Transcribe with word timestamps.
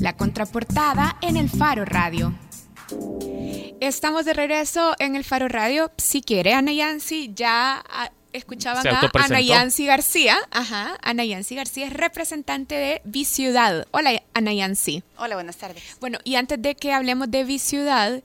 La 0.00 0.16
contraportada 0.16 1.16
en 1.22 1.36
el 1.36 1.48
Faro 1.48 1.84
Radio. 1.84 2.34
Estamos 3.80 4.24
de 4.24 4.34
regreso 4.34 4.94
en 4.98 5.16
el 5.16 5.24
Faro 5.24 5.48
Radio. 5.48 5.90
Si 5.96 6.22
quiere, 6.22 6.52
Ana 6.52 6.72
Yancy, 6.72 7.32
ya 7.34 7.82
ah, 7.88 8.10
escuchaban 8.32 8.86
a 8.86 9.10
Ana 9.12 9.40
Yancy 9.40 9.86
García. 9.86 10.36
Ajá, 10.50 10.96
Ana 11.02 11.24
Yancy 11.24 11.54
García 11.54 11.86
es 11.86 11.92
representante 11.92 12.74
de 12.74 13.02
Biciudad. 13.04 13.86
Hola, 13.90 14.22
Ana 14.34 14.52
Yancy. 14.52 15.02
Hola, 15.18 15.34
buenas 15.36 15.56
tardes. 15.56 15.82
Bueno, 16.00 16.18
y 16.24 16.36
antes 16.36 16.60
de 16.60 16.74
que 16.74 16.92
hablemos 16.92 17.30
de 17.30 17.44
Biciudad, 17.44 18.22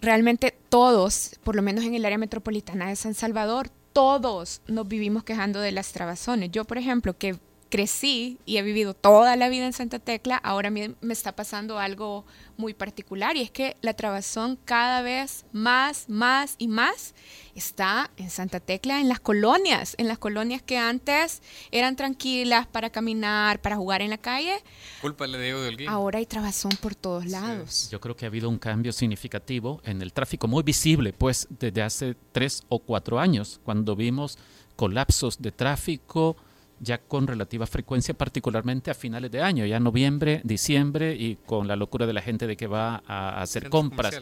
realmente 0.00 0.54
todos, 0.68 1.38
por 1.44 1.56
lo 1.56 1.62
menos 1.62 1.84
en 1.84 1.94
el 1.94 2.04
área 2.04 2.18
metropolitana 2.18 2.88
de 2.88 2.96
San 2.96 3.14
Salvador, 3.14 3.70
todos 3.92 4.60
nos 4.66 4.86
vivimos 4.86 5.24
quejando 5.24 5.60
de 5.60 5.72
las 5.72 5.92
trabazones. 5.92 6.50
Yo, 6.50 6.64
por 6.64 6.78
ejemplo, 6.78 7.16
que 7.16 7.38
crecí 7.68 8.38
y 8.46 8.56
he 8.56 8.62
vivido 8.62 8.94
toda 8.94 9.36
la 9.36 9.48
vida 9.48 9.66
en 9.66 9.72
Santa 9.72 9.98
Tecla, 9.98 10.36
ahora 10.36 10.70
me, 10.70 10.94
me 11.00 11.12
está 11.12 11.32
pasando 11.32 11.78
algo 11.78 12.24
muy 12.56 12.74
particular 12.74 13.36
y 13.36 13.42
es 13.42 13.50
que 13.50 13.76
la 13.82 13.94
trabazón 13.94 14.58
cada 14.64 15.02
vez 15.02 15.44
más, 15.52 16.08
más 16.08 16.56
y 16.58 16.68
más 16.68 17.14
está 17.54 18.10
en 18.16 18.30
Santa 18.30 18.60
Tecla, 18.60 19.00
en 19.00 19.08
las 19.08 19.20
colonias, 19.20 19.94
en 19.98 20.08
las 20.08 20.18
colonias 20.18 20.62
que 20.62 20.78
antes 20.78 21.42
eran 21.70 21.96
tranquilas 21.96 22.66
para 22.66 22.90
caminar, 22.90 23.60
para 23.60 23.76
jugar 23.76 24.02
en 24.02 24.10
la 24.10 24.18
calle. 24.18 24.62
Culpa 25.00 25.26
de 25.26 25.40
Diego 25.40 25.60
Ahora 25.88 26.18
hay 26.18 26.26
trabazón 26.26 26.72
por 26.80 26.94
todos 26.94 27.26
lados. 27.26 27.88
Yo 27.90 28.00
creo 28.00 28.16
que 28.16 28.24
ha 28.24 28.28
habido 28.28 28.48
un 28.48 28.58
cambio 28.58 28.92
significativo 28.92 29.80
en 29.84 30.02
el 30.02 30.12
tráfico, 30.12 30.48
muy 30.48 30.62
visible, 30.62 31.12
pues 31.12 31.46
desde 31.50 31.82
hace 31.82 32.16
tres 32.32 32.62
o 32.68 32.78
cuatro 32.80 33.18
años, 33.18 33.60
cuando 33.64 33.94
vimos 33.94 34.38
colapsos 34.76 35.42
de 35.42 35.52
tráfico 35.52 36.36
ya 36.80 36.98
con 36.98 37.26
relativa 37.26 37.66
frecuencia, 37.66 38.14
particularmente 38.14 38.90
a 38.90 38.94
finales 38.94 39.30
de 39.30 39.42
año, 39.42 39.64
ya 39.66 39.80
noviembre, 39.80 40.40
diciembre 40.44 41.14
y 41.14 41.36
con 41.36 41.66
la 41.68 41.76
locura 41.76 42.06
de 42.06 42.12
la 42.12 42.22
gente 42.22 42.46
de 42.46 42.56
que 42.56 42.66
va 42.66 43.02
a 43.06 43.40
hacer 43.40 43.68
compras. 43.68 44.18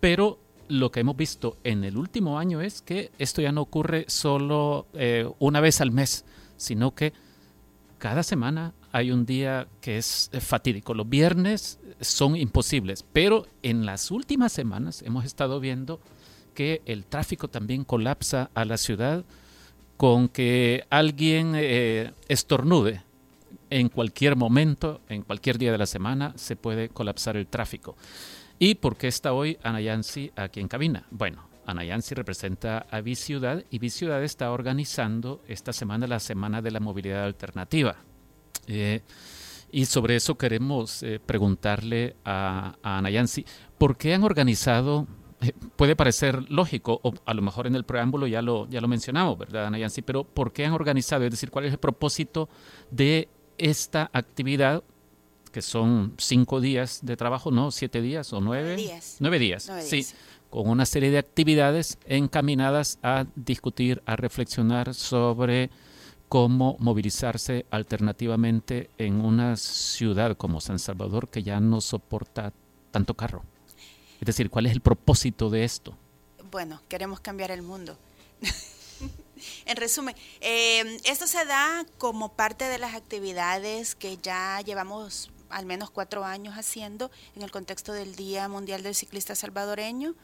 Pero 0.00 0.38
lo 0.68 0.90
que 0.90 1.00
hemos 1.00 1.16
visto 1.16 1.58
en 1.64 1.84
el 1.84 1.96
último 1.96 2.38
año 2.38 2.60
es 2.60 2.82
que 2.82 3.10
esto 3.18 3.42
ya 3.42 3.52
no 3.52 3.62
ocurre 3.62 4.06
solo 4.08 4.86
eh, 4.94 5.28
una 5.38 5.60
vez 5.60 5.80
al 5.80 5.90
mes, 5.90 6.24
sino 6.56 6.94
que 6.94 7.12
cada 7.98 8.22
semana 8.22 8.74
hay 8.90 9.10
un 9.10 9.26
día 9.26 9.68
que 9.80 9.98
es 9.98 10.30
eh, 10.32 10.40
fatídico. 10.40 10.94
Los 10.94 11.08
viernes 11.08 11.78
son 12.00 12.36
imposibles, 12.36 13.04
pero 13.12 13.46
en 13.62 13.86
las 13.86 14.10
últimas 14.10 14.52
semanas 14.52 15.02
hemos 15.02 15.24
estado 15.24 15.60
viendo 15.60 16.00
que 16.54 16.82
el 16.84 17.06
tráfico 17.06 17.48
también 17.48 17.84
colapsa 17.84 18.50
a 18.54 18.64
la 18.64 18.76
ciudad 18.76 19.24
con 19.96 20.28
que 20.28 20.84
alguien 20.90 21.52
eh, 21.54 22.12
estornude 22.28 23.02
en 23.70 23.88
cualquier 23.88 24.36
momento, 24.36 25.00
en 25.08 25.22
cualquier 25.22 25.58
día 25.58 25.72
de 25.72 25.78
la 25.78 25.86
semana, 25.86 26.32
se 26.36 26.56
puede 26.56 26.88
colapsar 26.90 27.36
el 27.36 27.46
tráfico. 27.46 27.96
¿Y 28.58 28.74
por 28.76 28.96
qué 28.96 29.08
está 29.08 29.32
hoy 29.32 29.58
Ana 29.62 29.80
Yancy 29.80 30.30
aquí 30.36 30.60
en 30.60 30.68
cabina? 30.68 31.06
Bueno, 31.10 31.48
Ana 31.66 31.84
Yancy 31.84 32.14
representa 32.14 32.86
a 32.90 33.00
Biciudad 33.00 33.64
y 33.70 33.78
Biciudad 33.78 34.22
está 34.22 34.50
organizando 34.52 35.42
esta 35.48 35.72
semana 35.72 36.06
la 36.06 36.20
Semana 36.20 36.60
de 36.60 36.70
la 36.70 36.80
Movilidad 36.80 37.24
Alternativa. 37.24 37.96
Eh, 38.66 39.00
y 39.70 39.86
sobre 39.86 40.16
eso 40.16 40.36
queremos 40.36 41.02
eh, 41.02 41.18
preguntarle 41.24 42.16
a, 42.24 42.76
a 42.82 42.98
Ana 42.98 43.10
Yancy, 43.10 43.46
¿por 43.78 43.96
qué 43.96 44.14
han 44.14 44.22
organizado 44.22 45.06
puede 45.76 45.96
parecer 45.96 46.50
lógico, 46.50 47.00
o 47.02 47.12
a 47.24 47.34
lo 47.34 47.42
mejor 47.42 47.66
en 47.66 47.74
el 47.74 47.84
preámbulo 47.84 48.26
ya 48.26 48.42
lo, 48.42 48.68
ya 48.68 48.80
lo 48.80 48.88
mencionamos, 48.88 49.38
¿verdad, 49.38 49.66
Ana 49.66 49.78
Yancy? 49.78 50.02
Pero 50.02 50.24
¿por 50.24 50.52
qué 50.52 50.64
han 50.64 50.72
organizado? 50.72 51.24
Es 51.24 51.30
decir, 51.30 51.50
¿cuál 51.50 51.64
es 51.64 51.72
el 51.72 51.78
propósito 51.78 52.48
de 52.90 53.28
esta 53.58 54.10
actividad? 54.12 54.82
Que 55.50 55.62
son 55.62 56.14
cinco 56.18 56.60
días 56.60 57.00
de 57.02 57.16
trabajo, 57.16 57.50
¿no? 57.50 57.70
¿Siete 57.70 58.00
días 58.00 58.32
o 58.32 58.40
nueve? 58.40 58.76
Días. 58.76 59.16
Nueve 59.20 59.38
días, 59.38 59.70
sí. 59.80 60.06
Con 60.48 60.68
una 60.68 60.86
serie 60.86 61.10
de 61.10 61.18
actividades 61.18 61.98
encaminadas 62.06 62.98
a 63.02 63.26
discutir, 63.36 64.02
a 64.06 64.16
reflexionar 64.16 64.94
sobre 64.94 65.70
cómo 66.28 66.76
movilizarse 66.78 67.66
alternativamente 67.70 68.88
en 68.96 69.22
una 69.22 69.56
ciudad 69.56 70.36
como 70.36 70.60
San 70.60 70.78
Salvador 70.78 71.28
que 71.28 71.42
ya 71.42 71.60
no 71.60 71.82
soporta 71.82 72.52
tanto 72.90 73.14
carro. 73.14 73.44
Es 74.22 74.26
decir, 74.26 74.50
¿cuál 74.50 74.66
es 74.66 74.72
el 74.72 74.80
propósito 74.80 75.50
de 75.50 75.64
esto? 75.64 75.98
Bueno, 76.52 76.80
queremos 76.88 77.18
cambiar 77.18 77.50
el 77.50 77.62
mundo. 77.62 77.98
en 79.66 79.76
resumen, 79.76 80.14
eh, 80.40 81.00
esto 81.02 81.26
se 81.26 81.44
da 81.44 81.84
como 81.98 82.28
parte 82.28 82.66
de 82.66 82.78
las 82.78 82.94
actividades 82.94 83.96
que 83.96 84.18
ya 84.18 84.60
llevamos 84.60 85.32
al 85.48 85.66
menos 85.66 85.90
cuatro 85.90 86.24
años 86.24 86.54
haciendo 86.54 87.10
en 87.34 87.42
el 87.42 87.50
contexto 87.50 87.92
del 87.92 88.14
Día 88.14 88.46
Mundial 88.46 88.84
del 88.84 88.94
Ciclista 88.94 89.34
Salvadoreño. 89.34 90.14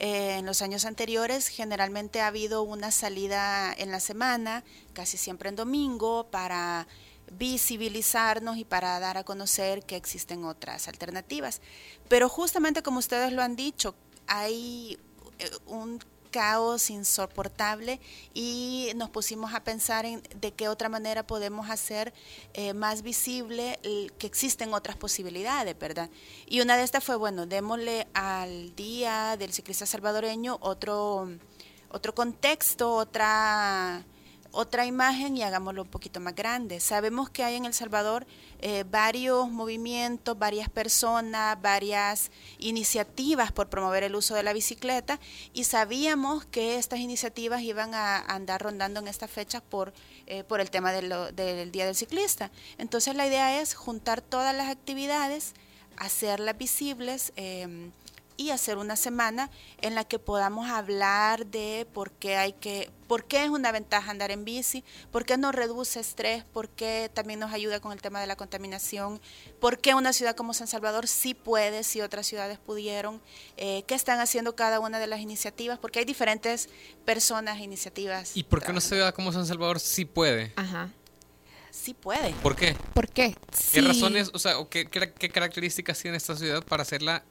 Eh, 0.00 0.38
en 0.38 0.46
los 0.46 0.60
años 0.60 0.84
anteriores 0.84 1.46
generalmente 1.46 2.22
ha 2.22 2.26
habido 2.26 2.62
una 2.62 2.90
salida 2.90 3.72
en 3.72 3.92
la 3.92 4.00
semana, 4.00 4.64
casi 4.94 5.16
siempre 5.16 5.48
en 5.48 5.54
domingo, 5.54 6.26
para 6.28 6.88
visibilizarnos 7.32 8.56
y 8.56 8.64
para 8.64 8.98
dar 9.00 9.16
a 9.18 9.24
conocer 9.24 9.84
que 9.84 9.96
existen 9.96 10.44
otras 10.44 10.88
alternativas. 10.88 11.60
Pero 12.08 12.28
justamente 12.28 12.82
como 12.82 12.98
ustedes 12.98 13.32
lo 13.32 13.42
han 13.42 13.56
dicho, 13.56 13.94
hay 14.26 14.98
eh, 15.38 15.50
un 15.66 16.00
caos 16.34 16.90
insoportable 16.90 18.00
y 18.34 18.90
nos 18.96 19.08
pusimos 19.08 19.54
a 19.54 19.62
pensar 19.62 20.04
en 20.04 20.20
de 20.40 20.52
qué 20.52 20.66
otra 20.66 20.88
manera 20.88 21.24
podemos 21.24 21.70
hacer 21.70 22.12
eh, 22.54 22.74
más 22.74 23.02
visible 23.02 23.78
que 24.18 24.26
existen 24.26 24.74
otras 24.74 24.96
posibilidades, 24.96 25.78
¿verdad? 25.78 26.10
Y 26.48 26.60
una 26.60 26.76
de 26.76 26.82
estas 26.82 27.04
fue, 27.04 27.14
bueno, 27.14 27.46
démosle 27.46 28.08
al 28.14 28.74
Día 28.74 29.36
del 29.36 29.52
Ciclista 29.52 29.86
Salvadoreño 29.86 30.58
otro, 30.60 31.28
otro 31.88 32.16
contexto, 32.16 32.92
otra 32.94 34.04
otra 34.54 34.86
imagen 34.86 35.36
y 35.36 35.42
hagámoslo 35.42 35.82
un 35.82 35.88
poquito 35.88 36.20
más 36.20 36.34
grande. 36.34 36.80
Sabemos 36.80 37.28
que 37.28 37.42
hay 37.44 37.56
en 37.56 37.64
El 37.64 37.74
Salvador 37.74 38.26
eh, 38.60 38.84
varios 38.88 39.50
movimientos, 39.50 40.38
varias 40.38 40.68
personas, 40.68 41.60
varias 41.60 42.30
iniciativas 42.58 43.52
por 43.52 43.68
promover 43.68 44.04
el 44.04 44.14
uso 44.14 44.34
de 44.34 44.42
la 44.42 44.52
bicicleta 44.52 45.18
y 45.52 45.64
sabíamos 45.64 46.44
que 46.46 46.78
estas 46.78 47.00
iniciativas 47.00 47.62
iban 47.62 47.94
a 47.94 48.18
andar 48.20 48.62
rondando 48.62 49.00
en 49.00 49.08
estas 49.08 49.30
fechas 49.30 49.60
por, 49.60 49.92
eh, 50.26 50.44
por 50.44 50.60
el 50.60 50.70
tema 50.70 50.92
del 50.92 51.72
Día 51.72 51.86
del 51.86 51.96
Ciclista. 51.96 52.50
Entonces 52.78 53.16
la 53.16 53.26
idea 53.26 53.60
es 53.60 53.74
juntar 53.74 54.22
todas 54.22 54.54
las 54.54 54.68
actividades, 54.68 55.54
hacerlas 55.96 56.56
visibles. 56.56 57.32
Eh, 57.36 57.90
y 58.36 58.50
hacer 58.50 58.78
una 58.78 58.96
semana 58.96 59.50
en 59.80 59.94
la 59.94 60.04
que 60.04 60.18
podamos 60.18 60.68
hablar 60.68 61.46
de 61.46 61.86
por 61.92 62.10
qué 62.12 62.36
hay 62.36 62.52
que, 62.52 62.90
por 63.06 63.24
qué 63.24 63.44
es 63.44 63.50
una 63.50 63.70
ventaja 63.72 64.10
andar 64.10 64.30
en 64.30 64.44
bici, 64.44 64.84
por 65.12 65.24
qué 65.24 65.36
nos 65.36 65.54
reduce 65.54 66.00
estrés, 66.00 66.44
por 66.44 66.68
qué 66.68 67.10
también 67.12 67.40
nos 67.40 67.52
ayuda 67.52 67.80
con 67.80 67.92
el 67.92 68.00
tema 68.00 68.20
de 68.20 68.26
la 68.26 68.36
contaminación, 68.36 69.20
por 69.60 69.78
qué 69.78 69.94
una 69.94 70.12
ciudad 70.12 70.34
como 70.34 70.54
San 70.54 70.66
Salvador 70.66 71.06
sí 71.06 71.34
puede, 71.34 71.84
si 71.84 72.00
otras 72.00 72.26
ciudades 72.26 72.58
pudieron, 72.58 73.20
eh, 73.56 73.84
qué 73.86 73.94
están 73.94 74.20
haciendo 74.20 74.56
cada 74.56 74.80
una 74.80 74.98
de 74.98 75.06
las 75.06 75.20
iniciativas, 75.20 75.78
porque 75.78 76.00
hay 76.00 76.04
diferentes 76.04 76.68
personas, 77.04 77.60
e 77.60 77.64
iniciativas. 77.64 78.36
¿Y 78.36 78.42
por 78.42 78.62
qué 78.62 78.70
una 78.70 78.80
ciudad 78.80 79.14
como 79.14 79.32
San 79.32 79.46
Salvador 79.46 79.80
sí 79.80 80.04
puede? 80.04 80.52
Ajá 80.56 80.90
sí 81.70 81.92
puede. 81.92 82.30
¿Por 82.34 82.54
qué? 82.54 82.76
¿Por 82.94 83.08
qué? 83.08 83.36
¿Qué 83.72 83.80
razones, 83.80 84.30
o 84.32 84.38
sea, 84.38 84.54
qué, 84.70 84.86
qué, 84.86 85.28
características 85.28 85.98
tiene 86.00 86.16
esta 86.16 86.36
ciudad 86.36 86.64
para 86.64 86.82
hacerla 86.82 87.24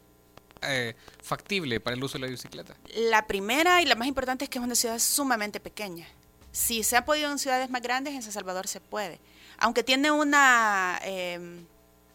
eh, 0.68 0.96
factible 1.22 1.79
para 1.79 1.96
el 1.96 2.03
uso 2.03 2.18
de 2.18 2.25
la 2.25 2.28
bicicleta? 2.28 2.75
La 2.96 3.28
primera 3.28 3.81
y 3.81 3.85
la 3.85 3.96
más 3.96 4.07
importante 4.07 4.46
es 4.46 4.50
que 4.50 4.59
es 4.59 4.63
una 4.63 4.75
ciudad 4.75 5.00
sumamente 5.00 5.59
pequeña. 5.59 6.07
Si 6.51 6.84
se 6.84 6.97
ha 6.97 7.06
podido 7.06 7.31
en 7.31 7.40
ciudades 7.40 7.69
más 7.69 7.81
grandes, 7.81 8.13
en 8.13 8.22
San 8.22 8.31
Salvador 8.31 8.68
se 8.68 8.79
puede. 8.79 9.19
Aunque 9.57 9.84
tiene 9.84 10.12
una 10.12 11.00
em, 11.03 11.66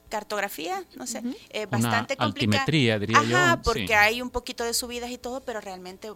cartografía, 0.09 0.85
no 0.97 1.07
sé, 1.07 1.23
eh, 1.51 1.67
bastante 1.67 2.17
complicada. 2.17 2.63
Altimetría, 2.63 2.99
diría 2.99 3.19
Ajá, 3.19 3.63
porque 3.63 3.95
hay 3.95 4.23
un 4.23 4.31
poquito 4.31 4.65
de 4.65 4.75
subidas 4.75 5.11
y 5.11 5.19
todo, 5.19 5.41
pero 5.41 5.61
realmente 5.61 6.13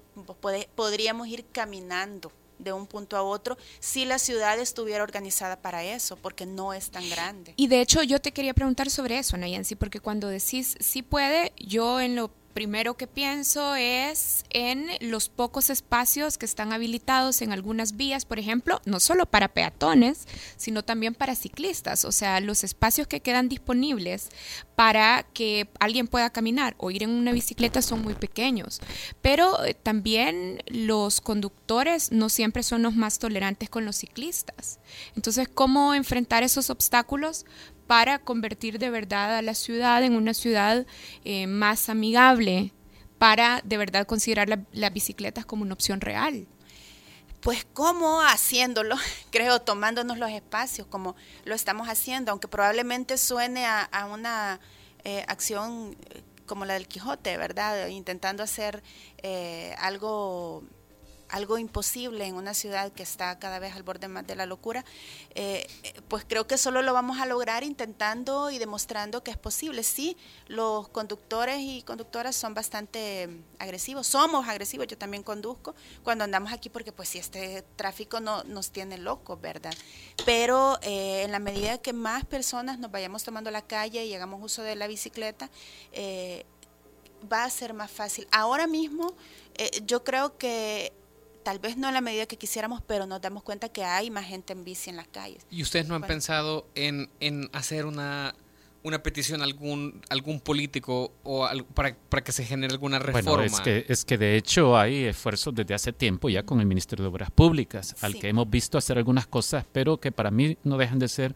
podríamos 0.75 1.28
ir 1.28 1.44
caminando 1.52 2.32
de 2.62 2.73
un 2.73 2.87
punto 2.87 3.17
a 3.17 3.23
otro 3.23 3.56
si 3.81 4.05
la 4.05 4.19
ciudad 4.19 4.59
estuviera 4.59 5.03
organizada 5.03 5.61
para 5.61 5.85
eso, 5.85 6.17
porque 6.17 6.47
no 6.47 6.73
es 6.73 6.91
tan 6.91 7.09
grande. 7.11 7.55
Y 7.56 7.67
de 7.69 7.81
hecho 7.81 8.03
yo 8.03 8.20
te 8.20 8.32
quería 8.32 8.55
preguntar 8.55 8.91
sobre 8.91 9.19
eso, 9.19 9.37
Nayansi, 9.37 9.75
porque 9.75 10.00
cuando 10.00 10.29
decís 10.29 10.76
sí 10.81 11.03
puede, 11.03 11.53
yo 11.59 12.00
en 12.00 12.17
lo 12.17 12.31
primero 12.52 12.94
que 12.94 13.06
pienso 13.06 13.75
es 13.75 14.44
en 14.50 14.87
los 15.00 15.28
pocos 15.28 15.70
espacios 15.70 16.38
que 16.38 16.46
están 16.46 16.72
habilitados 16.72 17.43
en 17.43 17.52
algunas 17.52 17.96
vías, 17.96 18.25
por 18.25 18.38
ejemplo, 18.38 18.81
no 18.84 19.00
solo 19.00 19.26
para 19.26 19.49
peatones, 19.49 20.26
sino 20.56 20.82
también 20.82 21.14
para 21.14 21.34
ciclistas. 21.34 22.04
O 22.04 22.12
sea, 22.12 22.40
los 22.40 22.64
espacios 22.64 23.06
que 23.06 23.20
quedan 23.20 23.49
disponibles 23.49 24.28
para 24.76 25.25
que 25.32 25.69
alguien 25.81 26.08
pueda 26.08 26.31
caminar 26.31 26.75
o 26.78 26.90
ir 26.90 27.02
en 27.02 27.10
una 27.10 27.32
bicicleta 27.32 27.82
son 27.82 28.02
muy 28.02 28.14
pequeños. 28.14 28.81
Pero 29.20 29.64
eh, 29.64 29.75
también 29.75 30.62
los 30.66 31.20
conductores 31.20 32.12
no 32.12 32.28
siempre 32.28 32.62
son 32.62 32.82
los 32.82 32.94
más 32.94 33.19
tolerantes 33.19 33.70
con 33.70 33.84
los 33.84 33.96
ciclistas. 33.96 34.78
Entonces, 35.16 35.49
¿cómo 35.52 35.94
enfrentar 35.94 36.43
esos 36.43 36.70
obstáculos 36.70 37.44
para 37.93 38.19
convertir 38.19 38.79
de 38.79 38.89
verdad 38.89 39.37
a 39.37 39.43
la 39.43 39.53
ciudad 39.53 40.03
en 40.03 40.17
una 40.17 40.33
ciudad 40.33 40.87
eh, 41.27 41.47
más 41.47 41.91
amigable, 41.91 42.73
para 43.19 43.61
de 43.65 43.77
verdad 43.77 44.06
considerar 44.06 44.49
las 44.73 44.93
bicicletas 44.94 45.44
como 45.44 45.61
una 45.61 45.75
opción 45.75 46.00
real. 46.00 46.47
Pues 47.43 47.67
cómo 47.75 48.23
haciéndolo, 48.23 48.97
creo, 49.31 49.61
tomándonos 49.61 50.17
los 50.17 50.31
espacios 50.31 50.87
como 50.87 51.17
lo 51.44 51.55
estamos 51.55 51.87
haciendo, 51.87 52.31
aunque 52.31 52.49
probablemente 52.49 53.19
suene 53.19 53.67
a, 53.67 54.09
una 54.11 54.59
eh, 55.05 55.27
acción 55.29 55.95
eh, 56.15 56.23
como 56.47 56.65
la 56.65 56.73
del 56.73 56.88
Quijote, 56.88 57.37
¿verdad? 57.37 57.88
Intentando 57.88 58.43
hacer 58.43 58.83
eh, 59.19 59.75
algo 59.77 60.65
algo 61.32 61.56
imposible 61.56 62.26
en 62.26 62.34
una 62.34 62.52
ciudad 62.52 62.93
que 62.93 63.02
está 63.02 63.38
cada 63.38 63.58
vez 63.58 63.75
al 63.75 63.82
borde 63.82 64.06
más 64.06 64.26
de 64.26 64.37
la 64.37 64.44
locura, 64.44 64.84
eh, 65.34 65.67
pues 66.08 66.25
creo 66.29 66.46
que 66.46 66.58
solo 66.58 66.82
lo 66.82 66.93
vamos 66.93 67.19
a 67.20 67.26
lograr 67.26 67.64
intentando 67.64 68.50
y 68.50 68.58
demostrando 68.58 69.25
que 69.25 69.31
es 69.31 69.38
posible. 69.38 69.82
Sí, 69.82 70.17
los 70.46 70.88
conductores 70.88 71.58
y 71.58 71.82
conductoras 71.82 72.37
son 72.37 72.52
bastante 72.52 73.31
agresivos, 73.58 74.06
somos 74.06 74.46
agresivos, 74.46 74.87
yo 74.87 74.99
también 74.99 75.23
conduzco 75.23 75.75
cuando 76.05 76.25
andamos 76.25 76.52
aquí 76.52 76.69
porque 76.69 76.93
pues 76.93 77.08
si 77.08 77.19
este 77.19 77.62
tráfico 77.76 78.20
no 78.20 78.44
nos 78.44 78.70
tiene 78.70 78.99
locos, 78.99 79.40
¿verdad? 79.40 79.75
Pero 80.26 80.78
eh, 80.82 81.23
en 81.23 81.32
la 81.32 81.38
medida 81.38 81.78
que 81.78 81.94
más 81.94 82.26
personas 82.26 82.78
nos 82.78 82.90
vayamos 82.90 83.25
tomando 83.25 83.50
la 83.50 83.62
calle 83.62 84.05
y 84.05 84.14
hagamos 84.14 84.43
uso 84.43 84.62
de 84.62 84.76
la 84.76 84.87
bicicleta, 84.87 85.49
eh, 85.93 86.44
va 87.32 87.44
a 87.44 87.50
ser 87.50 87.73
más 87.73 87.90
fácil. 87.90 88.28
Ahora 88.32 88.67
mismo 88.67 89.14
yo 89.87 90.02
creo 90.02 90.37
que 90.38 90.93
tal 91.43 91.59
vez 91.59 91.77
no 91.77 91.89
a 91.89 91.93
la 91.93 92.00
medida 92.00 92.27
que 92.27 92.37
quisiéramos, 92.37 92.83
pero 92.83 93.06
nos 93.06 93.21
damos 93.21 93.43
cuenta 93.43 93.69
que 93.69 93.85
hay 93.85 94.11
más 94.11 94.27
gente 94.27 94.53
en 94.53 94.65
bici 94.65 94.91
en 94.91 94.97
las 94.97 95.09
calles. 95.09 95.47
¿Y 95.50 95.62
ustedes 95.62 95.89
no 95.89 95.94
han 95.94 96.03
pensado 96.03 96.67
en, 96.75 97.11
en, 97.21 97.50
hacer 97.53 97.87
una, 97.87 98.35
una 98.83 99.03
petición 99.03 99.41
a 99.41 99.44
algún, 99.44 100.00
algún 100.09 100.41
político 100.41 101.12
o 101.23 101.49
para, 101.75 101.94
para, 101.94 102.25
que 102.25 102.33
se 102.33 102.44
genere 102.44 102.73
alguna 102.73 102.99
reforma? 102.99 103.31
Bueno, 103.31 103.44
es 103.44 103.61
que, 103.61 103.85
es 103.89 104.05
que 104.05 104.19
de 104.19 104.37
hecho 104.37 104.77
hay 104.77 105.05
esfuerzos 105.05 105.55
desde 105.55 105.75
hace 105.75 105.93
tiempo 105.93 106.29
ya 106.29 106.43
con 106.43 106.61
el 106.61 106.67
Ministerio 106.67 107.05
de 107.05 107.09
Obras 107.09 107.31
Públicas, 107.31 107.97
al 108.03 108.19
que 108.19 108.29
hemos 108.29 108.49
visto 108.49 108.79
hacer 108.79 108.99
algunas 108.99 109.27
cosas, 109.27 109.65
pero 109.73 109.99
que 109.99 110.12
para 110.12 110.31
mí 110.31 110.56
no 110.65 110.77
dejan 110.77 110.99
de 110.99 111.09
ser 111.09 111.35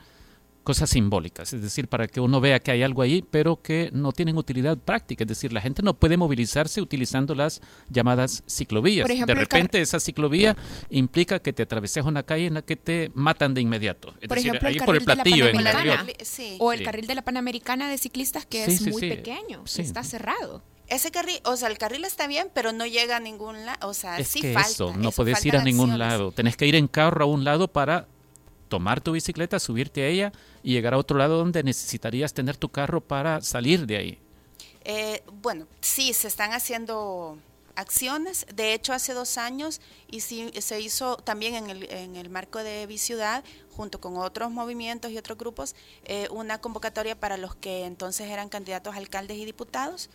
cosas 0.66 0.90
simbólicas, 0.90 1.52
es 1.52 1.62
decir, 1.62 1.86
para 1.86 2.08
que 2.08 2.18
uno 2.18 2.40
vea 2.40 2.58
que 2.58 2.72
hay 2.72 2.82
algo 2.82 3.00
ahí, 3.00 3.22
pero 3.30 3.62
que 3.62 3.88
no 3.92 4.10
tienen 4.10 4.36
utilidad 4.36 4.76
práctica, 4.76 5.22
es 5.22 5.28
decir, 5.28 5.52
la 5.52 5.60
gente 5.60 5.80
no 5.80 5.94
puede 5.94 6.16
movilizarse 6.16 6.82
utilizando 6.82 7.36
las 7.36 7.60
llamadas 7.88 8.42
ciclovías. 8.48 9.06
de 9.06 9.34
repente 9.34 9.80
esa 9.80 10.00
ciclovía 10.00 10.56
implica 10.90 11.38
que 11.38 11.52
te 11.52 11.62
atraveses 11.62 12.04
una 12.04 12.24
calle 12.24 12.46
en 12.46 12.54
la 12.54 12.62
que 12.62 12.74
te 12.74 13.12
matan 13.14 13.54
de 13.54 13.60
inmediato, 13.60 14.12
es 14.20 14.26
por 14.26 14.38
decir, 14.38 14.56
ejemplo, 14.56 14.68
ahí 14.68 14.80
por 14.80 14.96
el 14.96 15.04
platillo 15.04 15.46
en 15.46 15.60
el 15.60 16.56
O 16.58 16.72
el 16.72 16.82
carril 16.82 17.06
de 17.06 17.14
la 17.14 17.22
Panamericana 17.22 17.88
de 17.88 17.96
ciclistas 17.96 18.44
que 18.44 18.64
es 18.64 18.82
muy 18.88 19.08
pequeño, 19.08 19.62
está 19.78 20.02
cerrado. 20.02 20.64
Ese 20.88 21.12
carril, 21.12 21.38
o 21.44 21.56
sea, 21.56 21.68
el 21.68 21.78
carril 21.78 22.04
está 22.04 22.26
bien, 22.26 22.48
pero 22.52 22.72
no 22.72 22.86
llega 22.86 23.18
a 23.18 23.20
ningún 23.20 23.66
lado, 23.66 23.88
o 23.88 23.94
sea, 23.94 24.18
es 24.18 24.26
sí 24.26 24.40
que 24.40 24.52
falta. 24.52 24.70
Eso, 24.70 24.94
no 24.96 25.12
puedes 25.12 25.44
ir 25.44 25.56
a 25.56 25.62
ningún 25.62 25.96
lado, 25.96 26.32
tenés 26.32 26.56
que 26.56 26.66
ir 26.66 26.74
en 26.74 26.88
carro 26.88 27.24
a 27.24 27.26
un 27.26 27.44
lado 27.44 27.68
para 27.68 28.08
tomar 28.68 29.00
tu 29.00 29.12
bicicleta, 29.12 29.58
subirte 29.58 30.02
a 30.02 30.06
ella 30.08 30.32
y 30.62 30.72
llegar 30.72 30.94
a 30.94 30.98
otro 30.98 31.18
lado 31.18 31.38
donde 31.38 31.62
necesitarías 31.62 32.32
tener 32.32 32.56
tu 32.56 32.68
carro 32.68 33.00
para 33.00 33.40
salir 33.40 33.86
de 33.86 33.96
ahí. 33.96 34.18
Eh, 34.84 35.22
bueno, 35.42 35.66
sí, 35.80 36.12
se 36.12 36.28
están 36.28 36.52
haciendo 36.52 37.38
acciones. 37.76 38.46
De 38.54 38.72
hecho, 38.72 38.92
hace 38.92 39.12
dos 39.12 39.38
años 39.38 39.80
y 40.08 40.20
sí, 40.20 40.50
se 40.60 40.80
hizo 40.80 41.16
también 41.16 41.54
en 41.54 41.70
el, 41.70 41.92
en 41.92 42.16
el 42.16 42.30
marco 42.30 42.58
de 42.58 42.86
Biciudad, 42.86 43.44
junto 43.70 44.00
con 44.00 44.16
otros 44.16 44.50
movimientos 44.50 45.10
y 45.10 45.18
otros 45.18 45.38
grupos, 45.38 45.76
eh, 46.04 46.28
una 46.30 46.58
convocatoria 46.60 47.18
para 47.18 47.36
los 47.36 47.54
que 47.54 47.84
entonces 47.84 48.28
eran 48.30 48.48
candidatos 48.48 48.94
a 48.94 48.98
alcaldes 48.98 49.36
y 49.36 49.44
diputados 49.44 50.08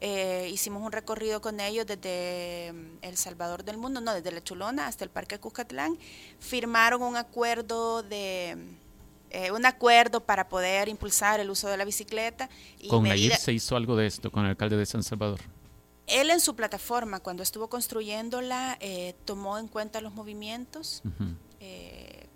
eh, 0.00 0.48
hicimos 0.52 0.82
un 0.82 0.92
recorrido 0.92 1.40
con 1.40 1.60
ellos 1.60 1.86
desde 1.86 2.72
mm, 2.72 2.98
El 3.02 3.16
Salvador 3.16 3.64
del 3.64 3.76
Mundo, 3.76 4.00
no, 4.00 4.14
desde 4.14 4.30
La 4.30 4.42
Chulona 4.42 4.86
hasta 4.86 5.04
el 5.04 5.10
Parque 5.10 5.38
Cuscatlán. 5.38 5.98
Firmaron 6.38 7.02
un 7.02 7.16
acuerdo 7.16 8.02
de 8.02 8.56
eh, 9.30 9.50
un 9.50 9.66
acuerdo 9.66 10.20
para 10.20 10.48
poder 10.48 10.88
impulsar 10.88 11.40
el 11.40 11.50
uso 11.50 11.68
de 11.68 11.76
la 11.76 11.84
bicicleta. 11.84 12.48
Y 12.78 12.88
con 12.88 13.04
Nayib 13.04 13.36
se 13.36 13.52
hizo 13.52 13.76
algo 13.76 13.96
de 13.96 14.06
esto, 14.06 14.30
con 14.30 14.44
el 14.44 14.50
alcalde 14.50 14.76
de 14.76 14.86
San 14.86 15.02
Salvador. 15.02 15.40
Él 16.06 16.30
en 16.30 16.40
su 16.40 16.56
plataforma, 16.56 17.20
cuando 17.20 17.42
estuvo 17.42 17.68
construyéndola, 17.68 18.78
eh, 18.80 19.14
tomó 19.26 19.58
en 19.58 19.68
cuenta 19.68 20.00
los 20.00 20.14
movimientos 20.14 21.02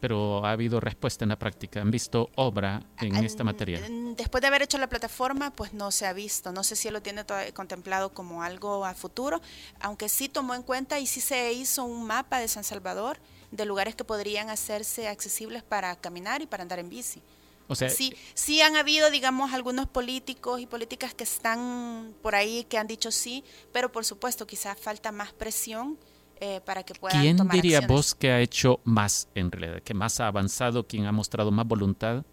pero 0.03 0.45
ha 0.45 0.51
habido 0.51 0.81
respuesta 0.81 1.25
en 1.25 1.29
la 1.29 1.39
práctica. 1.39 1.81
¿Han 1.81 1.93
visto 1.93 2.29
obra 2.35 2.83
en 3.01 3.15
esta 3.25 3.45
materia? 3.45 3.81
Después 4.17 4.43
de 4.43 4.49
haber 4.49 4.63
hecho 4.63 4.77
la 4.77 4.89
plataforma, 4.89 5.53
pues 5.53 5.75
no 5.75 5.93
se 5.93 6.07
ha 6.07 6.13
visto. 6.13 6.51
No 6.51 6.65
sé 6.65 6.75
si 6.75 6.91
lo 6.91 7.01
tiene 7.03 7.25
contemplado 7.55 8.13
como 8.13 8.43
algo 8.43 8.85
a 8.85 8.95
futuro, 8.95 9.41
aunque 9.79 10.09
sí 10.09 10.29
tomó 10.29 10.57
en 10.57 10.65
cuenta 10.65 10.99
y 10.99 11.07
sí 11.07 11.21
se 11.21 11.53
hizo 11.53 11.85
un 11.85 12.05
mapa 12.05 12.41
de 12.41 12.49
San 12.49 12.65
Salvador 12.65 13.21
de 13.53 13.65
lugares 13.65 13.95
que 13.95 14.03
podrían 14.03 14.51
hacerse 14.51 15.07
accesibles 15.07 15.63
para 15.63 15.95
caminar 15.95 16.43
y 16.43 16.47
para 16.47 16.65
andar 16.65 16.81
en 16.81 16.89
bici. 16.89 17.23
O 17.69 17.77
sea, 17.77 17.89
sí, 17.89 18.13
sí 18.35 18.61
han 18.61 18.75
habido, 18.75 19.09
digamos, 19.09 19.53
algunos 19.53 19.87
políticos 19.87 20.61
y 20.61 20.67
políticas 20.67 21.15
que 21.15 21.23
están 21.23 22.13
por 22.23 22.35
ahí 22.35 22.65
que 22.65 22.77
han 22.77 22.89
dicho 22.89 23.13
sí, 23.13 23.45
pero 23.73 23.93
por 23.93 24.05
supuesto 24.05 24.49
quizás 24.49 24.77
falta 24.81 25.13
más 25.13 25.33
presión 25.33 25.97
eh, 26.45 26.61
para 26.61 26.83
que 26.83 26.93
puedan 26.95 27.21
¿Quién 27.21 27.37
diría 27.53 27.83
vos 27.83 28.17
que 28.17 28.33
ha 28.33 28.41
hecho 28.41 28.81
más 28.83 29.29
en 29.37 29.53
realidad, 29.53 29.81
que 29.81 29.95
más 29.95 30.19
ha 30.19 30.27
avanzado, 30.27 30.85
quién 30.89 31.07
ha 31.07 31.13
mostrado 31.13 31.53
más 31.53 31.65
voluntad? 31.69 32.25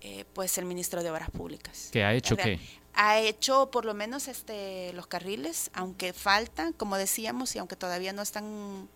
Eh, 0.00 0.24
pues 0.32 0.58
el 0.58 0.64
ministro 0.64 1.04
de 1.04 1.10
Obras 1.12 1.30
Públicas. 1.30 1.88
¿Qué 1.92 2.02
ha 2.02 2.12
hecho 2.14 2.36
qué? 2.36 2.58
Ha 2.94 3.20
hecho 3.20 3.70
por 3.70 3.84
lo 3.84 3.94
menos 3.94 4.26
este 4.26 4.92
los 4.94 5.06
carriles, 5.06 5.70
aunque 5.72 6.12
faltan, 6.12 6.72
como 6.72 6.96
decíamos, 6.96 7.54
y 7.54 7.60
aunque 7.60 7.76
todavía 7.76 8.12
no 8.12 8.22
están 8.22 8.88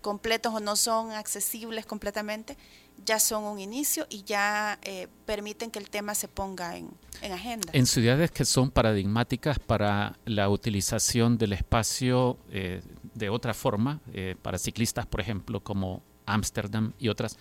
completos 0.00 0.54
o 0.54 0.60
no 0.60 0.76
son 0.76 1.12
accesibles 1.12 1.84
completamente, 1.84 2.56
ya 3.04 3.18
son 3.18 3.44
un 3.44 3.60
inicio 3.60 4.06
y 4.08 4.22
ya 4.22 4.78
eh, 4.82 5.08
permiten 5.26 5.70
que 5.70 5.78
el 5.78 5.90
tema 5.90 6.14
se 6.14 6.28
ponga 6.28 6.78
en, 6.78 6.90
en, 7.20 7.32
agenda. 7.32 7.68
En 7.74 7.86
ciudades 7.86 8.30
que 8.30 8.46
son 8.46 8.70
paradigmáticas 8.70 9.58
para 9.58 10.18
la 10.24 10.48
utilización 10.48 11.36
del 11.36 11.52
espacio 11.52 12.38
eh, 12.50 12.82
de 13.18 13.28
otra 13.28 13.54
forma, 13.54 14.00
eh, 14.12 14.36
para 14.40 14.58
ciclistas, 14.58 15.06
por 15.06 15.20
ejemplo, 15.20 15.60
como 15.60 16.02
Ámsterdam 16.26 16.92
y 16.98 17.08
otras, 17.08 17.38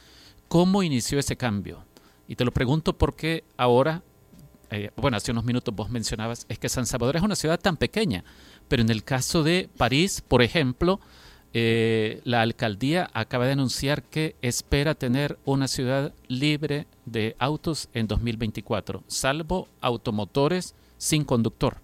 ¿cómo 0.47 0.83
inició 0.83 1.19
ese 1.19 1.37
cambio? 1.37 1.83
Y 2.27 2.35
te 2.35 2.45
lo 2.45 2.51
pregunto 2.51 2.97
porque 2.97 3.43
ahora, 3.55 4.03
bueno, 4.97 5.15
hace 5.15 5.31
unos 5.31 5.45
minutos 5.45 5.73
vos 5.73 5.89
mencionabas, 5.89 6.45
es 6.49 6.59
que 6.59 6.67
San 6.67 6.85
Salvador 6.85 7.15
es 7.15 7.21
una 7.21 7.37
ciudad 7.37 7.57
tan 7.57 7.77
pequeña, 7.77 8.25
pero 8.67 8.81
en 8.81 8.89
el 8.89 9.05
caso 9.05 9.41
de 9.41 9.69
París, 9.77 10.21
por 10.27 10.41
ejemplo, 10.41 10.99
eh, 11.53 12.21
la 12.23 12.41
alcaldía 12.41 13.09
acaba 13.13 13.45
de 13.45 13.53
anunciar 13.53 14.03
que 14.03 14.35
espera 14.41 14.95
tener 14.95 15.39
una 15.45 15.67
ciudad 15.67 16.13
libre 16.27 16.87
de 17.05 17.35
autos 17.39 17.89
en 17.93 18.07
2024, 18.07 19.03
salvo 19.07 19.67
automotores 19.81 20.75
sin 20.97 21.23
conductor. 21.23 21.77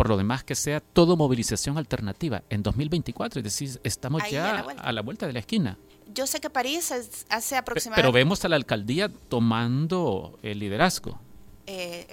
Por 0.00 0.08
lo 0.08 0.16
demás, 0.16 0.42
que 0.44 0.54
sea 0.54 0.80
todo 0.80 1.14
movilización 1.14 1.76
alternativa 1.76 2.42
en 2.48 2.62
2024, 2.62 3.40
es 3.40 3.44
decir, 3.44 3.78
estamos 3.84 4.22
ya 4.30 4.60
a 4.78 4.92
la, 4.92 5.02
vuelta 5.02 5.26
de 5.26 5.34
la 5.34 5.40
esquina. 5.40 5.76
Yo 6.14 6.26
sé 6.26 6.40
que 6.40 6.48
París 6.48 6.90
hace 7.28 7.54
aproximadamente... 7.58 8.00
Pero 8.00 8.10
vemos 8.10 8.42
a 8.46 8.48
la 8.48 8.56
alcaldía 8.56 9.10
tomando 9.28 10.38
el 10.42 10.58
liderazgo. 10.58 11.20
Eh, 11.66 12.06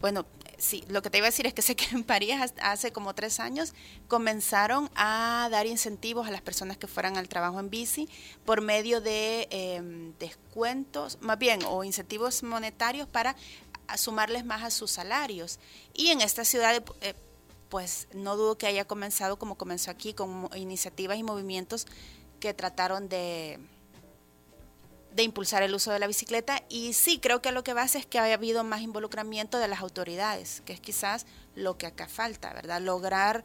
bueno, 0.00 0.26
sí, 0.58 0.82
lo 0.88 1.02
que 1.02 1.10
te 1.10 1.18
iba 1.18 1.28
a 1.28 1.30
decir 1.30 1.46
es 1.46 1.54
que 1.54 1.62
sé 1.62 1.76
que 1.76 1.84
en 1.94 2.02
París 2.02 2.34
hace 2.60 2.90
como 2.90 3.14
tres 3.14 3.38
años 3.38 3.74
comenzaron 4.08 4.90
a 4.96 5.46
dar 5.52 5.66
incentivos 5.66 6.26
a 6.26 6.32
las 6.32 6.42
personas 6.42 6.78
que 6.78 6.88
fueran 6.88 7.16
al 7.16 7.28
trabajo 7.28 7.60
en 7.60 7.70
bici 7.70 8.08
por 8.44 8.60
medio 8.60 9.00
de 9.00 9.46
em, 9.52 10.14
descuentos, 10.18 11.18
más 11.20 11.38
bien, 11.38 11.60
o 11.64 11.84
incentivos 11.84 12.42
monetarios 12.42 13.06
para 13.06 13.36
sumarles 13.96 14.44
más 14.44 14.62
a 14.62 14.70
sus 14.70 14.90
salarios. 14.90 15.58
Y 15.94 16.08
en 16.08 16.20
esta 16.20 16.44
ciudad, 16.44 16.82
eh, 17.00 17.14
pues 17.68 18.08
no 18.12 18.36
dudo 18.36 18.58
que 18.58 18.66
haya 18.66 18.84
comenzado 18.84 19.38
como 19.38 19.56
comenzó 19.56 19.90
aquí, 19.90 20.14
con 20.14 20.48
iniciativas 20.54 21.18
y 21.18 21.22
movimientos 21.22 21.86
que 22.40 22.54
trataron 22.54 23.08
de 23.08 23.58
de 25.14 25.22
impulsar 25.24 25.62
el 25.62 25.74
uso 25.74 25.90
de 25.90 25.98
la 25.98 26.06
bicicleta 26.06 26.62
y 26.68 26.92
sí, 26.92 27.18
creo 27.18 27.42
que 27.42 27.52
lo 27.52 27.64
que 27.64 27.74
va 27.74 27.84
es 27.84 28.06
que 28.06 28.18
haya 28.18 28.34
habido 28.34 28.64
más 28.64 28.80
involucramiento 28.80 29.58
de 29.58 29.68
las 29.68 29.80
autoridades, 29.80 30.62
que 30.64 30.72
es 30.72 30.80
quizás 30.80 31.26
lo 31.54 31.76
que 31.76 31.86
acá 31.86 32.08
falta, 32.08 32.52
¿verdad? 32.52 32.80
Lograr 32.80 33.44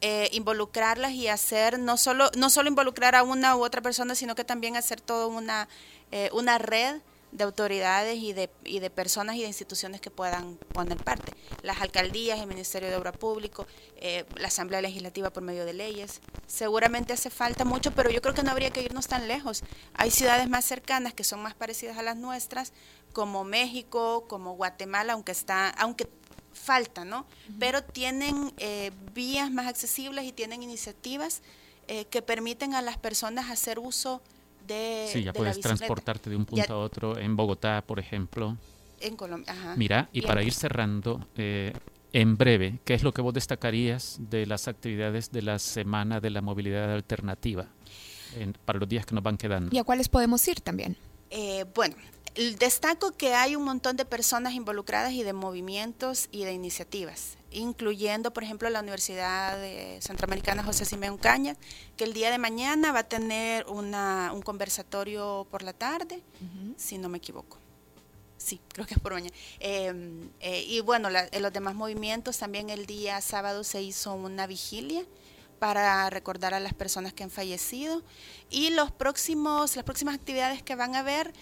eh, 0.00 0.28
involucrarlas 0.32 1.12
y 1.12 1.28
hacer, 1.28 1.78
no 1.78 1.96
solo, 1.96 2.30
no 2.36 2.50
solo 2.50 2.68
involucrar 2.68 3.14
a 3.14 3.22
una 3.22 3.56
u 3.56 3.64
otra 3.64 3.80
persona, 3.80 4.14
sino 4.14 4.34
que 4.34 4.44
también 4.44 4.76
hacer 4.76 5.00
toda 5.00 5.26
una, 5.28 5.68
eh, 6.10 6.28
una 6.32 6.58
red 6.58 7.00
de 7.34 7.42
autoridades 7.42 8.16
y 8.16 8.32
de, 8.32 8.48
y 8.64 8.78
de 8.78 8.90
personas 8.90 9.34
y 9.34 9.42
de 9.42 9.48
instituciones 9.48 10.00
que 10.00 10.10
puedan 10.10 10.56
poner 10.72 10.96
parte. 11.02 11.32
Las 11.62 11.82
alcaldías, 11.82 12.38
el 12.38 12.46
Ministerio 12.46 12.88
de 12.88 12.94
Obra 12.94 13.10
Público, 13.10 13.66
eh, 13.96 14.24
la 14.36 14.48
Asamblea 14.48 14.80
Legislativa 14.80 15.30
por 15.30 15.42
medio 15.42 15.66
de 15.66 15.74
leyes. 15.74 16.20
Seguramente 16.46 17.12
hace 17.12 17.30
falta 17.30 17.64
mucho, 17.64 17.90
pero 17.90 18.08
yo 18.08 18.22
creo 18.22 18.34
que 18.34 18.44
no 18.44 18.52
habría 18.52 18.70
que 18.70 18.82
irnos 18.82 19.08
tan 19.08 19.26
lejos. 19.26 19.64
Hay 19.94 20.12
ciudades 20.12 20.48
más 20.48 20.64
cercanas 20.64 21.12
que 21.12 21.24
son 21.24 21.42
más 21.42 21.54
parecidas 21.54 21.98
a 21.98 22.02
las 22.02 22.16
nuestras, 22.16 22.72
como 23.12 23.42
México, 23.42 24.26
como 24.28 24.54
Guatemala, 24.54 25.14
aunque 25.14 25.32
está, 25.32 25.70
aunque 25.70 26.08
falta, 26.52 27.04
¿no? 27.04 27.26
Pero 27.58 27.82
tienen 27.82 28.54
eh, 28.58 28.92
vías 29.12 29.50
más 29.50 29.66
accesibles 29.66 30.24
y 30.24 30.30
tienen 30.30 30.62
iniciativas 30.62 31.42
eh, 31.88 32.04
que 32.04 32.22
permiten 32.22 32.74
a 32.74 32.80
las 32.80 32.96
personas 32.96 33.50
hacer 33.50 33.80
uso 33.80 34.22
de. 34.66 35.08
Sí, 35.10 35.22
ya 35.22 35.32
puedes 35.32 35.60
transportarte 35.60 36.30
de 36.30 36.36
un 36.36 36.44
punto 36.44 36.72
a 36.72 36.78
otro 36.78 37.18
en 37.18 37.36
Bogotá, 37.36 37.82
por 37.86 37.98
ejemplo. 37.98 38.56
En 39.00 39.16
Colombia, 39.16 39.52
ajá. 39.52 39.74
Mira, 39.76 40.08
y 40.12 40.22
para 40.22 40.42
ir 40.42 40.52
cerrando, 40.52 41.26
eh, 41.36 41.72
en 42.12 42.36
breve, 42.36 42.78
¿qué 42.84 42.94
es 42.94 43.02
lo 43.02 43.12
que 43.12 43.22
vos 43.22 43.34
destacarías 43.34 44.16
de 44.18 44.46
las 44.46 44.68
actividades 44.68 45.30
de 45.30 45.42
la 45.42 45.58
Semana 45.58 46.20
de 46.20 46.30
la 46.30 46.40
Movilidad 46.40 46.92
Alternativa 46.92 47.66
para 48.64 48.78
los 48.78 48.88
días 48.88 49.04
que 49.04 49.14
nos 49.14 49.24
van 49.24 49.36
quedando? 49.36 49.74
¿Y 49.74 49.78
a 49.78 49.84
cuáles 49.84 50.08
podemos 50.08 50.46
ir 50.48 50.60
también? 50.60 50.96
bueno, 51.74 51.96
Destaco 52.34 53.12
que 53.12 53.34
hay 53.34 53.54
un 53.54 53.62
montón 53.62 53.96
de 53.96 54.04
personas 54.04 54.54
involucradas 54.54 55.12
y 55.12 55.22
de 55.22 55.32
movimientos 55.32 56.28
y 56.32 56.44
de 56.44 56.52
iniciativas, 56.52 57.36
incluyendo, 57.54 58.32
por 58.32 58.44
ejemplo, 58.44 58.68
la 58.68 58.80
Universidad 58.80 59.58
Centroamericana 60.00 60.62
José 60.62 60.84
Simeón 60.84 61.16
Cañas, 61.16 61.56
que 61.96 62.04
el 62.04 62.12
día 62.12 62.30
de 62.30 62.38
mañana 62.38 62.92
va 62.92 63.00
a 63.00 63.08
tener 63.08 63.66
una, 63.66 64.32
un 64.34 64.42
conversatorio 64.42 65.46
por 65.50 65.62
la 65.62 65.72
tarde, 65.72 66.22
si 66.76 66.98
no 66.98 67.08
me 67.08 67.18
equivoco. 67.18 67.58
Sí, 68.36 68.60
creo 68.68 68.86
que 68.86 68.94
es 68.94 69.00
por 69.00 69.14
mañana. 69.14 69.34
Em, 69.58 70.28
eh, 70.40 70.64
y 70.66 70.80
bueno, 70.80 71.08
en 71.10 71.42
los 71.42 71.52
demás 71.52 71.74
movimientos 71.74 72.36
también 72.36 72.68
el 72.68 72.84
día 72.84 73.20
sábado 73.20 73.64
se 73.64 73.80
hizo 73.80 74.12
una 74.14 74.46
vigilia 74.46 75.04
para 75.58 76.10
recordar 76.10 76.52
a 76.52 76.60
las 76.60 76.74
personas 76.74 77.14
que 77.14 77.22
han 77.22 77.30
fallecido 77.30 78.02
y 78.50 78.70
los 78.70 78.92
próximos 78.92 79.76
las 79.76 79.84
próximas 79.84 80.14
actividades 80.14 80.62
que 80.62 80.74
van 80.74 80.94
a 80.94 80.98
haber 80.98 81.32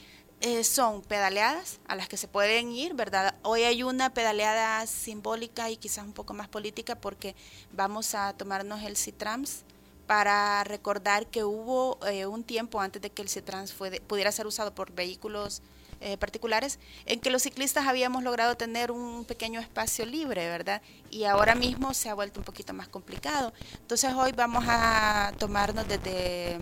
eh, 0.43 0.65
son 0.65 1.03
pedaleadas 1.03 1.79
a 1.87 1.95
las 1.95 2.09
que 2.09 2.17
se 2.17 2.27
pueden 2.27 2.73
ir, 2.73 2.95
¿verdad? 2.95 3.37
Hoy 3.43 3.63
hay 3.63 3.85
una 3.85 4.13
pedaleada 4.13 4.85
simbólica 4.89 5.71
y 5.71 5.77
quizás 5.77 6.05
un 6.05 6.13
poco 6.13 6.35
más 6.35 6.49
política 6.49 6.97
porque 6.97 7.37
vamos 7.73 8.17
a 8.17 8.33
tomarnos 8.33 8.83
el 8.83 8.97
Citrams 8.97 9.63
para 10.09 10.65
recordar 10.65 11.29
que 11.29 11.45
hubo 11.45 12.05
eh, 12.07 12.27
un 12.27 12.43
tiempo 12.43 12.81
antes 12.81 13.01
de 13.01 13.11
que 13.11 13.23
el 13.23 13.29
Citrans 13.29 13.73
pudiera 14.09 14.33
ser 14.33 14.49
usado 14.49 14.75
por 14.75 14.91
vehículos 14.91 15.63
eh, 16.03 16.17
particulares 16.17 16.79
en 17.07 17.21
que 17.21 17.31
los 17.31 17.43
ciclistas 17.43 17.87
habíamos 17.87 18.25
logrado 18.25 18.57
tener 18.57 18.91
un 18.91 19.25
pequeño 19.25 19.61
espacio 19.61 20.05
libre, 20.05 20.49
¿verdad? 20.49 20.83
Y 21.11 21.25
ahora 21.25 21.55
mismo 21.55 21.95
se 21.95 22.09
ha 22.09 22.15
vuelto 22.15 22.41
un 22.41 22.45
poquito 22.45 22.75
más 22.75 22.89
complicado. 22.89 23.53
Entonces 23.81 24.13
hoy 24.13 24.33
vamos 24.33 24.65
a 24.67 25.33
tomarnos 25.39 25.87
desde 25.87 26.59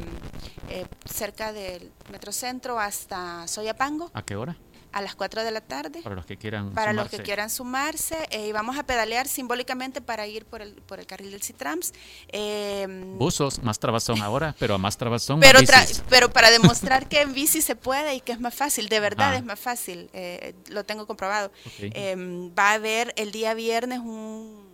eh, 0.68 0.86
cerca 1.04 1.52
del 1.52 1.90
Metrocentro 2.12 2.78
hasta 2.78 3.48
Soyapango. 3.48 4.10
¿A 4.12 4.22
qué 4.22 4.36
hora? 4.36 4.56
A 4.92 5.02
las 5.02 5.14
4 5.14 5.44
de 5.44 5.50
la 5.50 5.60
tarde. 5.60 6.02
Para 6.02 6.14
los 6.14 6.26
que 6.26 6.36
quieran 6.36 6.72
para 6.72 6.92
sumarse. 6.92 7.10
los 7.12 7.20
que 7.20 7.24
quieran 7.24 7.50
sumarse. 7.50 8.28
Eh, 8.30 8.48
y 8.48 8.52
vamos 8.52 8.78
a 8.78 8.82
pedalear 8.82 9.28
simbólicamente 9.28 10.00
para 10.00 10.26
ir 10.26 10.44
por 10.44 10.62
el, 10.62 10.74
por 10.74 11.00
el 11.00 11.06
carril 11.06 11.30
del 11.30 11.42
Citrams. 11.42 11.92
Eh, 12.28 12.86
Buzos, 13.16 13.62
más 13.62 13.78
trabazón 13.78 14.20
ahora, 14.22 14.54
pero 14.58 14.74
a 14.74 14.78
más 14.78 14.96
trabazón. 14.96 15.40
Pero, 15.40 15.60
pero 16.08 16.30
para 16.30 16.50
demostrar 16.50 17.08
que 17.08 17.20
en 17.20 17.32
bici 17.32 17.62
se 17.62 17.76
puede 17.76 18.14
y 18.14 18.20
que 18.20 18.32
es 18.32 18.40
más 18.40 18.54
fácil, 18.54 18.88
de 18.88 19.00
verdad 19.00 19.32
ah. 19.32 19.36
es 19.36 19.44
más 19.44 19.60
fácil, 19.60 20.10
eh, 20.12 20.54
lo 20.68 20.84
tengo 20.84 21.06
comprobado. 21.06 21.52
Em, 21.78 22.50
va 22.58 22.70
a 22.70 22.74
haber 22.74 23.12
el 23.16 23.32
día 23.32 23.54
viernes 23.54 24.00
un 24.00 24.70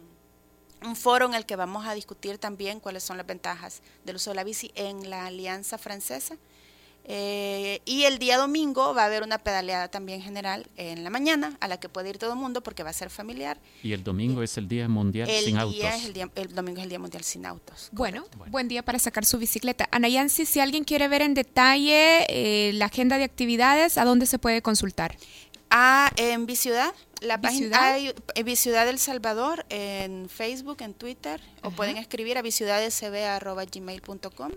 un 0.83 0.95
foro 0.95 1.27
en 1.27 1.35
el 1.35 1.47
que 1.47 1.57
vamos 1.57 1.87
a 1.87 1.95
discutir 1.95 2.39
también 2.39 2.81
cuáles 2.81 3.03
son 3.03 3.17
las 3.17 3.27
ventajas 3.27 3.83
del 4.05 4.17
uso 4.17 4.31
de 4.31 4.37
la 4.37 4.45
bici 4.45 4.73
en 4.75 5.11
la 5.11 5.27
Alianza 5.27 5.79
Francesa. 5.79 6.37
Eh, 7.09 7.81
y 7.85 8.03
el 8.03 8.19
día 8.19 8.37
domingo 8.37 8.93
va 8.93 9.03
a 9.03 9.07
haber 9.07 9.23
una 9.23 9.39
pedaleada 9.39 9.87
también 9.89 10.21
general 10.21 10.67
en 10.77 11.05
la 11.05 11.11
mañana, 11.11 11.57
a 11.61 11.69
la 11.69 11.79
que 11.79 11.89
puede 11.89 12.11
ir 12.11 12.19
todo 12.19 12.33
el 12.33 12.39
mundo 12.39 12.65
porque 12.65 12.83
va 12.83 12.91
a 12.91 12.93
ser 12.93 13.11
familiar. 13.11 13.61
Y 13.85 13.93
el 13.93 14.03
domingo 14.03 14.43
es 14.43 14.59
el 14.59 14.67
Día 14.67 14.89
Mundial 14.89 15.29
sin 15.29 15.57
Autos. 15.57 15.85
el, 16.35 16.55
domingo 16.55 16.79
es 16.79 16.85
el 16.85 16.89
Día 16.89 16.99
Mundial 16.99 17.23
sin 17.23 17.47
Autos. 17.47 17.91
Bueno, 17.93 18.27
buen 18.51 18.67
día 18.67 18.83
para 18.83 18.99
sacar 18.99 19.25
su 19.25 19.39
bicicleta. 19.39 19.89
Ana 19.93 20.09
Yancy, 20.09 20.47
si 20.47 20.59
alguien 20.59 20.83
quiere 20.83 21.07
ver 21.07 21.23
en 21.23 21.35
detalle 21.35 22.27
eh, 22.29 22.73
la 22.73 22.87
agenda 22.87 23.19
de 23.19 23.25
actividades, 23.25 23.99
¿a 23.99 24.05
dónde 24.05 24.27
se 24.27 24.41
puede 24.41 24.61
consultar? 24.61 25.17
Ah, 25.71 26.11
en 26.17 26.47
Biciudad, 26.47 26.93
la 27.21 27.41
página 27.41 27.93
hay 27.93 28.13
en 28.35 28.45
Biciudad 28.45 28.85
del 28.85 28.99
Salvador 28.99 29.65
en 29.69 30.29
Facebook, 30.29 30.79
en 30.81 30.95
Twitter, 30.95 31.41
o 31.63 31.71
pueden 31.71 31.99
escribir 31.99 32.37
a 32.39 32.43
biciudadescb.gmail.com. 32.43 34.51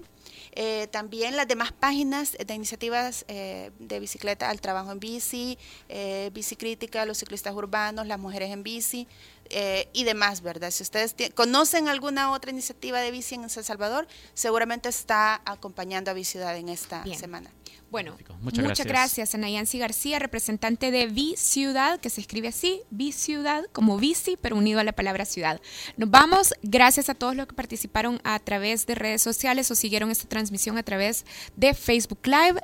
Eh, 0.54 0.88
también 0.92 1.36
las 1.36 1.48
demás 1.48 1.72
páginas 1.72 2.38
de 2.46 2.54
iniciativas 2.54 3.26
eh, 3.28 3.72
de 3.80 4.00
bicicleta 4.00 4.50
al 4.50 4.62
trabajo 4.62 4.92
en 4.92 5.00
bici, 5.00 5.58
eh, 5.88 6.30
bicicrítica, 6.34 7.06
los 7.06 7.18
ciclistas 7.18 7.54
urbanos, 7.54 8.08
las 8.08 8.20
mujeres 8.20 8.52
en 8.52 8.64
bici 8.64 9.08
eh, 9.50 9.90
y 9.94 10.04
demás, 10.04 10.42
¿verdad? 10.42 10.72
Si 10.72 10.84
ustedes 10.84 11.16
conocen 11.34 11.88
alguna 11.88 12.32
otra 12.32 12.52
iniciativa 12.52 13.00
de 13.00 13.12
bici 13.12 13.36
en 13.36 13.50
San 13.50 13.64
Salvador, 13.64 14.08
seguramente 14.34 14.90
está 14.90 15.42
acompañando 15.46 16.12
a 16.12 16.14
Biciudad 16.14 16.56
en 16.56 16.70
esta 16.70 17.04
semana. 17.16 17.52
Bueno, 17.92 18.16
muchas, 18.42 18.64
muchas 18.64 18.86
gracias. 18.86 19.34
Ana 19.34 19.50
Yancy 19.50 19.80
García, 19.80 20.20
representante 20.20 20.92
de 20.92 21.08
Vi 21.08 21.36
Ciudad, 21.38 22.00
que 22.00 22.12
se 22.12 22.22
escribe 22.22 22.50
así, 22.50 22.82
Vi 22.92 23.12
Ciudad, 23.12 23.66
como 23.72 23.98
bici, 23.98 24.38
pero 24.40 24.56
unido 24.56 24.80
a 24.80 24.84
la 24.84 24.92
palabra 24.92 25.26
ciudad. 25.26 25.60
Nos 25.98 26.12
vamos, 26.12 26.54
gracias 26.62 27.10
a 27.10 27.16
todos 27.16 27.36
los 27.36 27.48
que 27.48 27.56
participaron 27.56 28.22
a 28.24 28.38
través 28.40 28.86
de 28.86 28.94
redes 28.94 29.24
sociales 29.24 29.72
o 29.72 29.76
siguieron 29.76 30.12
esta 30.12 30.28
transmisión 30.28 30.78
a 30.78 30.84
través 30.84 31.26
de 31.56 31.74
Facebook 31.74 32.20
Live. 32.26 32.62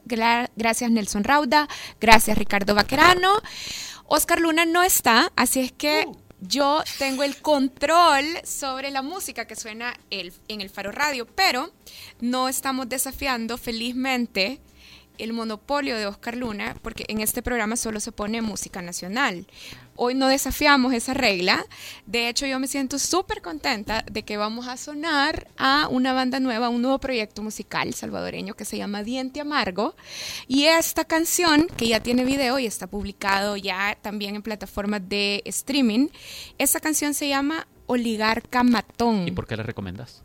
gracias 0.56 0.92
Nelson 0.92 1.24
Rauda, 1.24 1.68
gracias 2.00 2.38
Ricardo 2.38 2.76
Vaquerano. 2.76 3.42
Oscar 4.06 4.40
Luna 4.40 4.66
no 4.66 4.84
está, 4.84 5.32
así 5.36 5.60
es 5.62 5.72
que... 5.72 6.06
Uh. 6.08 6.16
yo 6.42 6.84
tengo 7.00 7.24
el 7.24 7.42
control 7.42 8.26
sobre 8.44 8.92
la 8.92 9.02
música 9.02 9.48
que 9.48 9.56
suena 9.56 9.96
en 10.12 10.62
el 10.62 10.70
Faro 10.70 10.92
Radio, 10.92 11.26
pero 11.26 11.72
no 12.22 12.48
estamos 12.48 12.88
desafiando 12.88 13.58
felizmente 13.58 14.62
el 15.18 15.34
monopolio 15.34 15.98
de 15.98 16.08
Oscar 16.08 16.36
Luna, 16.36 16.76
porque 16.82 17.06
en 17.08 17.22
este 17.22 17.42
programa 17.42 17.76
solo 17.76 18.00
se 18.00 18.12
pone 18.12 18.42
música 18.42 18.82
nacional. 18.82 19.48
Hoy 19.96 20.14
no 20.14 20.28
desafiamos 20.28 20.94
esa 20.94 21.14
regla. 21.14 21.66
De 22.06 22.28
hecho, 22.28 22.46
yo 22.46 22.60
me 22.60 22.68
siento 22.68 23.00
súper 23.00 23.42
contenta 23.42 24.04
de 24.12 24.24
que 24.24 24.36
vamos 24.36 24.68
a 24.68 24.76
sonar 24.76 25.48
a 25.58 25.88
una 25.90 26.12
banda 26.12 26.40
nueva, 26.40 26.70
un 26.70 26.82
nuevo 26.82 27.00
proyecto 27.00 27.42
musical 27.42 27.94
salvadoreño 27.94 28.56
que 28.56 28.66
se 28.66 28.78
llama 28.78 29.04
Diente 29.04 29.40
Amargo. 29.40 29.96
Y 30.48 30.66
esta 30.66 31.06
canción, 31.06 31.68
que 31.78 31.88
ya 31.88 32.02
tiene 32.02 32.26
video 32.26 32.60
y 32.60 32.66
está 32.66 32.88
publicado 32.88 33.56
ya 33.56 33.98
también 34.02 34.36
en 34.36 34.42
plataformas 34.42 35.02
de 35.08 35.42
streaming, 35.46 36.10
esta 36.58 36.80
canción 36.80 37.14
se 37.14 37.30
llama 37.30 37.68
Oligarca 37.88 38.64
Matón. 38.64 39.28
¿Y 39.28 39.32
por 39.32 39.48
qué 39.48 39.56
la 39.56 39.64
recomiendas? 39.64 40.24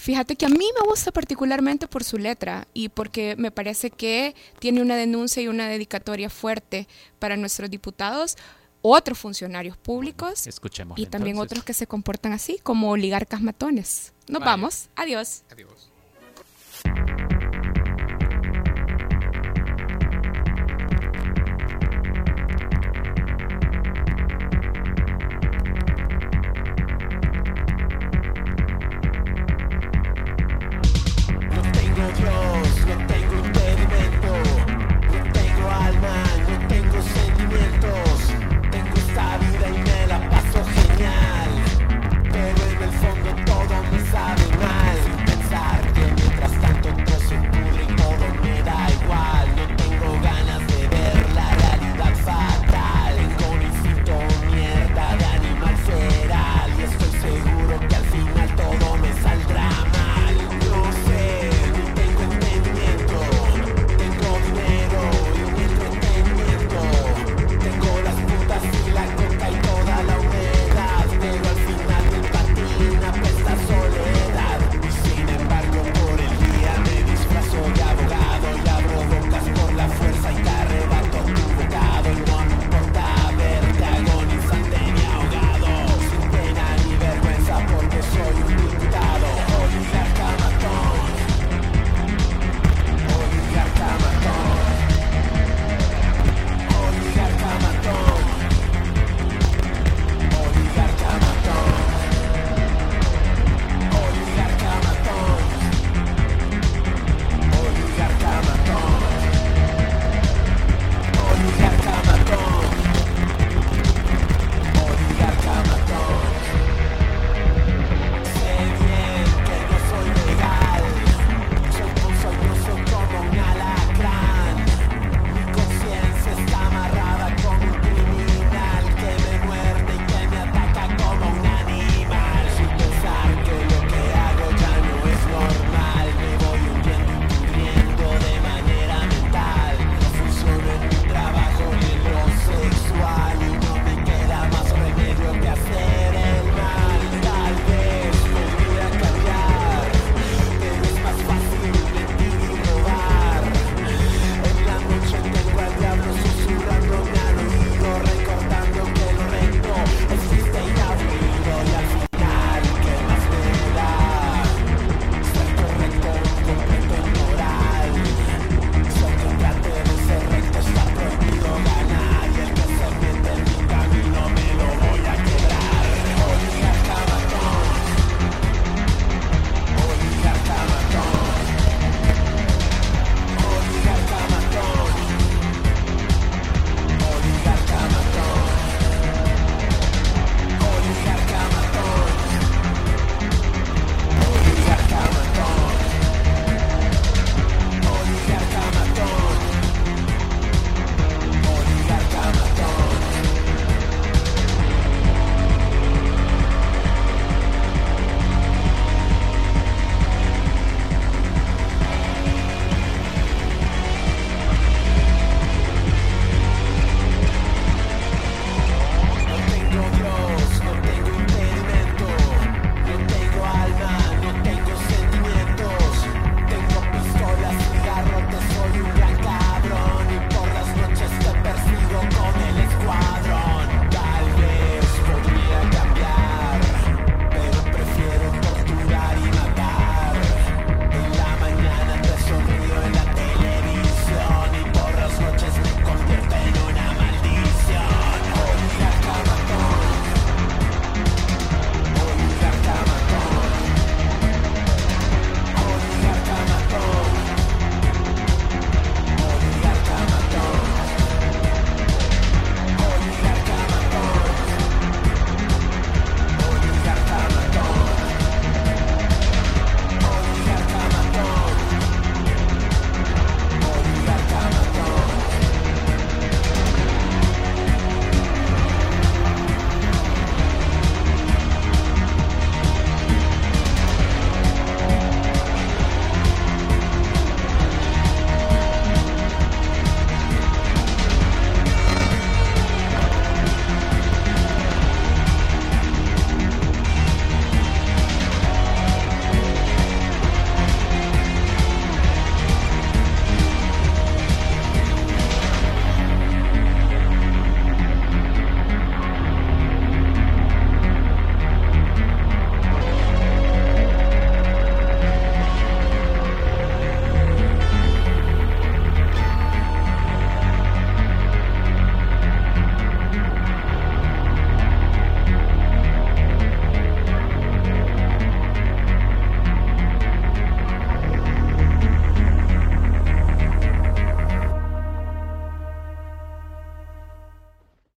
Fíjate 0.00 0.34
que 0.34 0.46
a 0.46 0.48
mí 0.48 0.66
me 0.80 0.88
gusta 0.88 1.12
particularmente 1.12 1.86
por 1.86 2.04
su 2.04 2.16
letra 2.16 2.66
y 2.72 2.88
porque 2.88 3.36
me 3.36 3.50
parece 3.50 3.90
que 3.90 4.34
tiene 4.58 4.80
una 4.80 4.96
denuncia 4.96 5.42
y 5.42 5.48
una 5.48 5.68
dedicatoria 5.68 6.30
fuerte 6.30 6.88
para 7.18 7.36
nuestros 7.36 7.68
diputados, 7.68 8.38
otros 8.80 9.18
funcionarios 9.18 9.76
públicos 9.76 10.46
Escuchemos 10.46 10.98
y 10.98 11.04
también 11.04 11.36
otros 11.36 11.64
que 11.64 11.74
se 11.74 11.86
comportan 11.86 12.32
así 12.32 12.58
como 12.62 12.88
oligarcas 12.92 13.42
matones. 13.42 14.14
Nos 14.26 14.40
vamos. 14.42 14.88
Adiós. 14.96 15.42
Adiós. 15.52 15.89